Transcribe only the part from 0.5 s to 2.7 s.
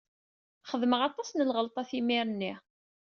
Xedmeɣ aṭas n lɣelṭat imir-nni.